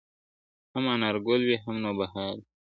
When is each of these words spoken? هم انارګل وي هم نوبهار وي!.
هم 0.73 0.85
انارګل 0.95 1.41
وي 1.45 1.57
هم 1.63 1.75
نوبهار 1.85 2.35
وي!. 2.39 2.43